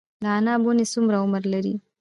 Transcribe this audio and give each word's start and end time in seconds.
د 0.23 0.25
عناب 0.37 0.61
ونې 0.65 0.85
څومره 0.93 1.15
عمر 1.23 1.43
لري؟ 1.53 1.73